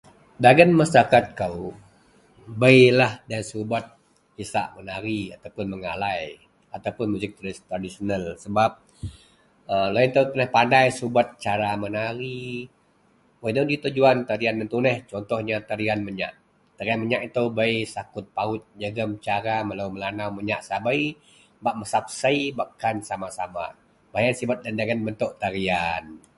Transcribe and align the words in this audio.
Dagen 0.45 0.71
masarakat 0.79 1.23
kou 1.39 1.57
bei 2.61 2.79
lah 2.99 3.11
loyen 3.29 3.43
subet 3.51 3.85
isak 4.43 4.67
menari 4.75 5.21
atau 5.35 5.51
mengalai 5.73 6.23
ataupuon 6.75 7.09
musik 7.13 7.31
tradisional 7.69 8.23
sebab 8.43 8.71
lau 9.93 10.03
ito 10.09 10.21
tuneh 10.29 10.49
padai 10.55 10.87
subet 10.99 11.27
cara 11.45 11.69
menari 11.83 12.41
wak 13.41 13.51
ino 13.53 13.61
ji 13.69 13.75
tujuwan, 13.83 14.17
tujuwan 14.29 14.41
iyen 14.59 14.71
tuneh 14.73 14.97
contoh 15.09 15.39
siyen 15.43 15.63
tariyan 15.69 16.01
menyak, 16.07 16.33
tariyan 16.77 16.99
menyak 17.03 17.21
ito 17.27 17.43
bei 17.57 17.73
sakut 17.93 18.25
pawut 18.37 18.63
jegem 18.81 19.11
cara 19.25 19.55
melo 19.67 19.85
melanau 19.95 20.29
menyak 20.37 20.61
sabei 20.69 21.01
bak 21.63 21.75
mesap 21.79 22.05
sei 22.21 22.41
bak 22.57 22.69
kan 22.81 22.95
sama-sama 23.09 23.65
beh 24.11 24.21
iyen 24.23 24.35
sibet 24.39 24.57
a 24.59 24.63
iyen 24.65 24.75
dagen 24.79 24.99
bentok 25.05 25.31
tariyan. 25.41 26.05